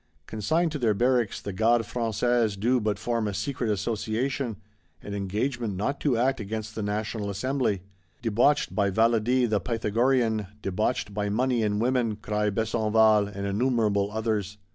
[0.25, 4.55] Consigned to their barracks, the Gardes Françaises do but form a "Secret Association,"
[5.03, 7.83] an Engagement not to act against the National Assembly.
[8.23, 12.15] Debauched by Valadi the Pythagorean; debauched by money and women!
[12.15, 14.57] cry Besenval and innumerable others.